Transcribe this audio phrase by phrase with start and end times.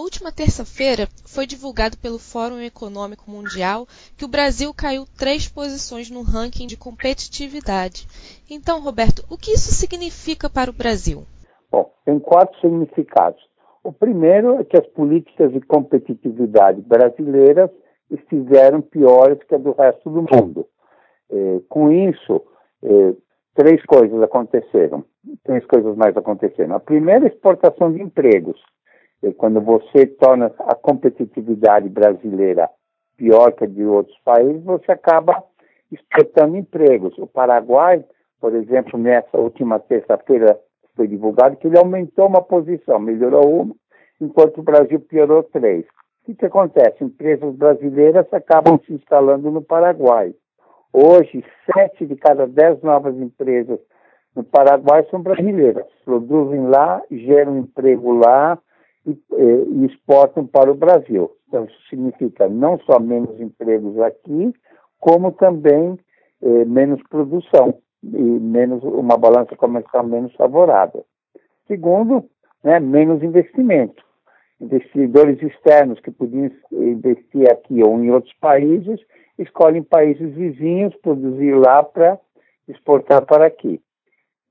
[0.00, 6.22] última terça-feira, foi divulgado pelo Fórum Econômico Mundial que o Brasil caiu três posições no
[6.22, 8.06] ranking de competitividade.
[8.50, 11.24] Então, Roberto, o que isso significa para o Brasil?
[11.70, 13.40] Bom, tem quatro significados.
[13.82, 17.70] O primeiro é que as políticas de competitividade brasileiras
[18.10, 20.66] estiveram piores que a do resto do mundo.
[21.30, 22.42] É, com isso,
[22.82, 23.14] é,
[23.54, 25.04] três coisas aconteceram.
[25.44, 26.74] Três coisas mais aconteceram.
[26.74, 28.60] A primeira é exportação de empregos.
[29.22, 32.68] É, quando você torna a competitividade brasileira
[33.16, 35.44] pior que a de outros países, você acaba
[35.92, 37.16] exportando empregos.
[37.18, 38.02] O Paraguai,
[38.40, 40.58] por exemplo, nessa última terça-feira
[40.96, 43.74] foi divulgado que ele aumentou uma posição, melhorou uma,
[44.20, 45.84] enquanto o Brasil piorou três.
[45.84, 47.04] O que, que acontece?
[47.04, 50.34] Empresas brasileiras acabam se instalando no Paraguai.
[50.92, 53.78] Hoje, sete de cada dez novas empresas
[54.34, 55.86] no Paraguai são brasileiras.
[56.04, 58.58] Produzem lá, geram emprego lá
[59.06, 61.30] e, e, exportam para o Brasil.
[61.48, 64.54] Então, isso significa não só menos empregos aqui,
[65.00, 65.98] como também
[66.42, 71.04] eh, menos produção e menos uma balança comercial menos favorável.
[71.66, 72.24] Segundo,
[72.62, 74.02] né, menos investimento.
[74.60, 79.00] Investidores externos que podiam investir aqui ou em outros países
[79.38, 82.18] escolhem países vizinhos, produzir lá para
[82.68, 83.80] exportar para aqui.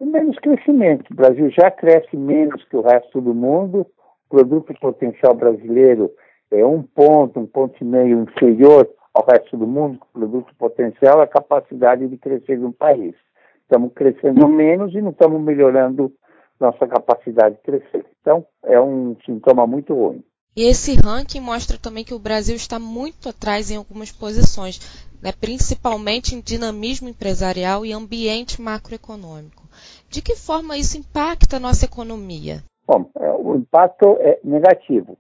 [0.01, 1.11] E menos crescimento.
[1.11, 3.85] O Brasil já cresce menos que o resto do mundo.
[4.29, 6.11] Produto potencial brasileiro
[6.51, 9.99] é um ponto, um ponto e meio inferior ao resto do mundo.
[10.01, 13.15] O produto potencial é a capacidade de crescer de um país.
[13.63, 16.11] Estamos crescendo menos e não estamos melhorando
[16.59, 18.05] nossa capacidade de crescer.
[18.21, 20.23] Então, é um sintoma muito ruim.
[20.55, 24.79] E esse ranking mostra também que o Brasil está muito atrás em algumas posições,
[25.21, 29.67] né, principalmente em dinamismo empresarial e ambiente macroeconômico.
[30.09, 32.63] De que forma isso impacta a nossa economia?
[32.89, 35.15] Bom, é, o impacto é negativo.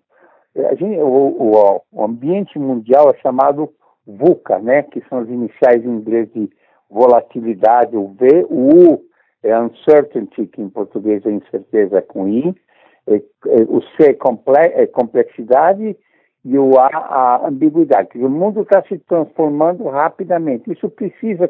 [0.55, 3.71] É, gente, o, o, o, ambiente mundial é chamado
[4.07, 6.49] VUCA, né, que são as iniciais em inglês de
[6.89, 9.01] volatilidade, o V, o U
[9.43, 12.55] é uncertainty, que em português é incerteza com I,
[13.05, 14.17] é, é, o C
[14.57, 15.95] é, é complexidade
[16.43, 18.17] e o A a ambiguidade.
[18.17, 20.71] O mundo está se transformando rapidamente.
[20.71, 21.47] Isso precisa,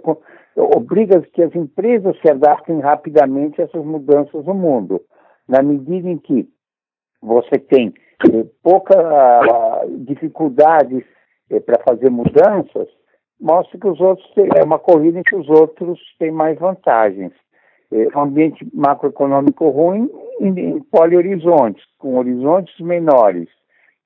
[0.58, 5.02] obriga que as empresas se adaptem rapidamente a essas mudanças no mundo.
[5.50, 6.48] Na medida em que
[7.22, 7.92] você tem
[8.32, 11.04] eh, pouca uh, dificuldades
[11.50, 12.88] eh, para fazer mudanças,
[13.42, 17.34] mostra que os outros têm, é uma corrida em que os outros têm mais vantagens.
[17.92, 20.08] É um ambiente macroeconômico ruim
[20.40, 23.50] em polihorizontes, com horizontes menores,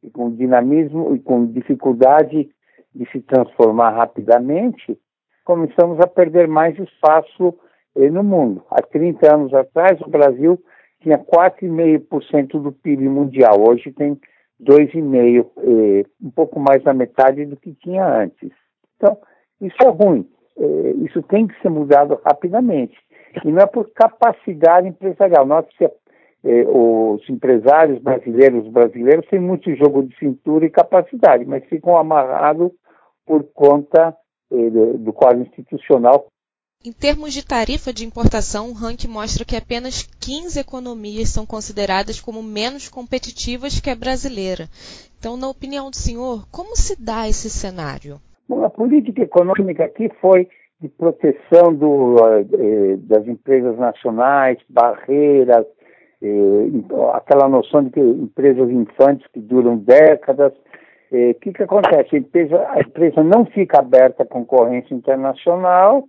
[0.02, 2.50] e com dinamismo e com dificuldade
[2.96, 4.98] de se transformar rapidamente,
[5.44, 7.54] começamos a perder mais espaço
[7.98, 8.64] eh, no mundo.
[8.70, 10.58] Há 30 anos atrás, o Brasil
[11.04, 14.18] tinha 4,5% do PIB mundial, hoje tem
[14.62, 18.52] 2,5%, eh, um pouco mais da metade do que tinha antes.
[18.96, 19.18] Então,
[19.62, 20.28] isso é ruim,
[20.58, 22.98] eh, isso tem que ser mudado rapidamente.
[23.44, 25.46] E não é por capacidade empresarial.
[25.46, 31.66] Note que eh, os empresários brasileiros brasileiros têm muito jogo de cintura e capacidade, mas
[31.66, 32.72] ficam amarrados
[33.26, 34.16] por conta
[34.52, 36.28] eh, do quadro institucional.
[36.86, 42.20] Em termos de tarifa de importação, o ranking mostra que apenas 15 economias são consideradas
[42.20, 44.68] como menos competitivas que a brasileira.
[45.18, 48.20] Então, na opinião do senhor, como se dá esse cenário?
[48.50, 50.50] Bom, a política econômica aqui foi
[50.82, 55.66] de proteção do, eh, das empresas nacionais, barreiras,
[56.22, 56.68] eh,
[57.14, 60.52] aquela noção de que empresas infantes que duram décadas.
[61.10, 62.18] O eh, que, que acontece?
[62.18, 66.04] A empresa, a empresa não fica aberta à concorrência internacional,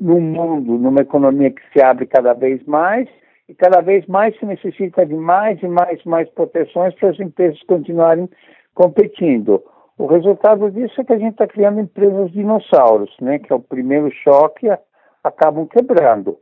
[0.00, 3.08] num mundo, numa economia que se abre cada vez mais,
[3.48, 7.62] e cada vez mais se necessita de mais e mais mais proteções para as empresas
[7.64, 8.28] continuarem
[8.74, 9.62] competindo.
[9.96, 13.38] O resultado disso é que a gente está criando empresas dinossauros, né?
[13.38, 14.66] Que é o primeiro choque,
[15.22, 16.36] acabam quebrando.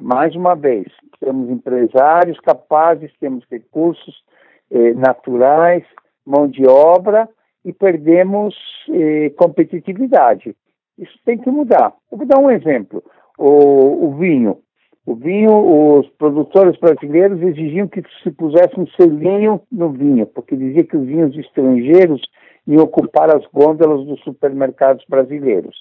[0.00, 0.86] Mais uma vez,
[1.18, 4.22] temos empresários capazes, temos recursos
[4.70, 5.82] eh, naturais,
[6.24, 7.28] mão de obra
[7.64, 8.54] e perdemos
[8.90, 10.54] eh, competitividade.
[10.98, 11.92] Isso tem que mudar.
[12.10, 13.02] Eu vou dar um exemplo.
[13.38, 14.58] O, o, vinho.
[15.04, 20.84] O vinho, os produtores brasileiros exigiam que se pusesse um selinho no vinho, porque dizia
[20.84, 22.22] que os vinhos estrangeiros
[22.66, 25.76] e ocupar as gôndolas dos supermercados brasileiros.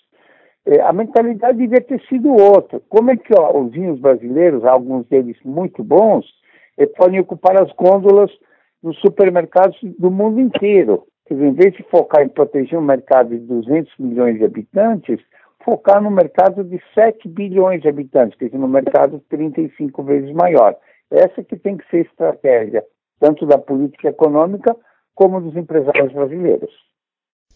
[0.66, 2.82] É, a mentalidade devia ter sido outra.
[2.90, 6.26] Como é que ó, os vinhos brasileiros, alguns deles muito bons,
[6.78, 8.32] é, podem ocupar as gôndolas
[8.84, 11.04] dos supermercados do mundo inteiro?
[11.25, 15.19] Quer dizer, em vez de focar em proteger um mercado de 200 milhões de habitantes,
[15.63, 20.75] focar no mercado de 7 bilhões de habitantes, quer dizer, no mercado 35 vezes maior.
[21.10, 22.86] Essa que tem que ser a estratégia,
[23.19, 24.75] tanto da política econômica
[25.16, 26.72] como dos empresários brasileiros.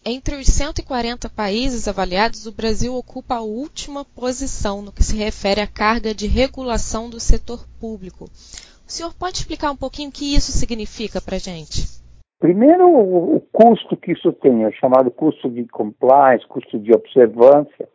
[0.04, 5.60] Entre os 140 países avaliados, o Brasil ocupa a última posição no que se refere
[5.60, 8.24] à carga de regulação do setor público.
[8.24, 12.00] O senhor pode explicar um pouquinho o que isso significa para a gente?
[12.40, 17.88] Primeiro, o, custo que isso tem, é chamado custo de compliance, custo de observância,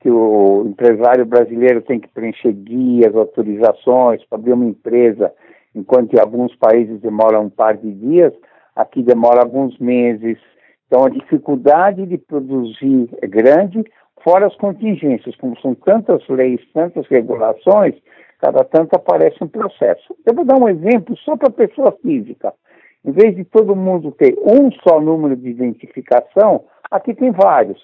[0.00, 5.32] que o empresário brasileiro tem que preencher guias, autorizações para abrir uma empresa,
[5.74, 8.34] enquanto em alguns países demora um par de dias,
[8.76, 10.38] aqui demora alguns meses
[10.94, 13.82] então, a dificuldade de produzir é grande,
[14.22, 17.96] fora as contingências, como são tantas leis, tantas regulações,
[18.38, 20.14] cada tanto aparece um processo.
[20.24, 22.54] Eu vou dar um exemplo só para a pessoa física.
[23.04, 27.78] Em vez de todo mundo ter um só número de identificação, aqui tem vários.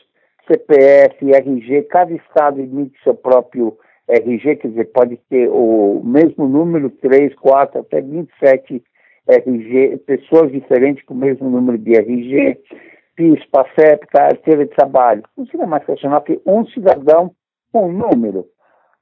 [0.47, 3.77] CPF, RG, cada estado emite seu próprio
[4.09, 8.83] RG, quer dizer, pode ter o mesmo número, 3, 4, até 27
[9.29, 12.59] RG, pessoas diferentes com o mesmo número de RG.
[13.21, 15.23] PIS, PASEP, carteira de trabalho.
[15.37, 17.31] Não seria mais funcional que um cidadão
[17.71, 18.47] com um número.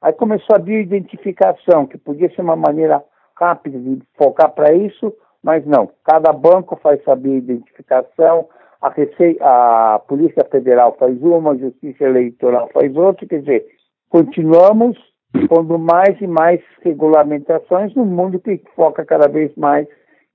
[0.03, 3.03] Aí começou a bioidentificação, que podia ser uma maneira
[3.37, 5.90] rápida de focar para isso, mas não.
[6.05, 8.49] Cada banco faz a bioidentificação,
[8.81, 9.37] a, Rece...
[9.40, 13.67] a Polícia Federal faz uma, a Justiça Eleitoral faz outra, quer dizer,
[14.08, 14.96] continuamos
[15.49, 19.87] pondo mais e mais regulamentações no mundo que foca cada vez mais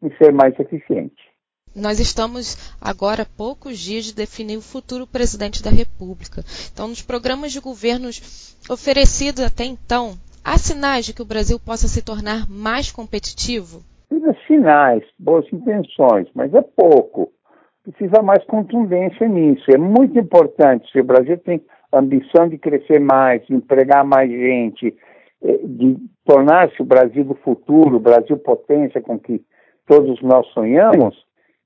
[0.01, 1.33] em ser mais eficiente.
[1.75, 6.43] Nós estamos agora a poucos dias de definir o futuro presidente da República.
[6.71, 10.13] Então, nos programas de governos oferecidos até então,
[10.43, 13.83] há sinais de que o Brasil possa se tornar mais competitivo?
[15.19, 17.31] Boas intenções, mas é pouco.
[17.83, 19.65] Precisa mais contundência nisso.
[19.71, 20.89] É muito importante.
[20.91, 21.61] Se o Brasil tem
[21.91, 24.95] ambição de crescer mais, de empregar mais gente,
[25.43, 29.41] eh, de tornar-se o Brasil do futuro, o Brasil potência com que
[29.85, 31.15] todos nós sonhamos,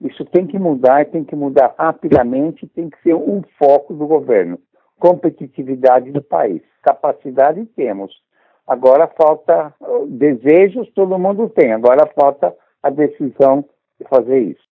[0.01, 4.05] isso tem que mudar e tem que mudar rapidamente, tem que ser um foco do
[4.05, 4.59] governo.
[4.99, 6.61] Competitividade do país.
[6.83, 8.11] Capacidade temos.
[8.67, 9.73] Agora falta
[10.07, 11.71] desejos, todo mundo tem.
[11.71, 12.53] Agora falta
[12.83, 13.68] a decisão
[14.00, 14.68] de fazer isso.